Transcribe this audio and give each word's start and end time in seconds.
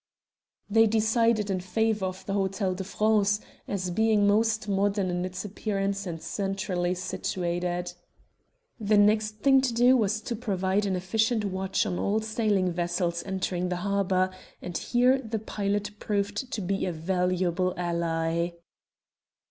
They 0.67 0.87
decided 0.87 1.51
in 1.51 1.59
favour 1.59 2.07
of 2.07 2.25
the 2.25 2.33
Hotel 2.33 2.73
de 2.73 2.83
France 2.83 3.39
as 3.67 3.91
being 3.91 4.25
most 4.25 4.67
modern 4.67 5.11
in 5.11 5.23
its 5.23 5.45
appearance 5.45 6.07
and 6.07 6.19
centrally 6.19 6.95
situated. 6.95 7.93
The 8.79 8.97
next 8.97 9.41
thing 9.43 9.61
to 9.61 9.71
do 9.71 9.95
was 9.95 10.19
to 10.21 10.35
provide 10.35 10.87
an 10.87 10.95
efficient 10.95 11.45
watch 11.45 11.85
on 11.85 11.99
all 11.99 12.19
sailing 12.19 12.71
vessels 12.71 13.21
entering 13.27 13.69
the 13.69 13.75
harbour, 13.85 14.31
and 14.59 14.75
here 14.75 15.21
the 15.21 15.37
pilot 15.37 15.91
proved 15.99 16.51
to 16.51 16.61
be 16.61 16.87
a 16.87 16.91
valuable 16.91 17.75
ally. 17.77 18.53